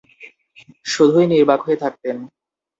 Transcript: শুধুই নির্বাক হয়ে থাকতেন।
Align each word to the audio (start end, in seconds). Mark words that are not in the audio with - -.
শুধুই 0.85 1.27
নির্বাক 1.27 1.59
হয়ে 1.65 1.81
থাকতেন। 1.83 2.17